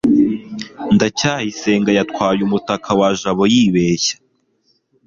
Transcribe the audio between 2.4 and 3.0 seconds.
umutaka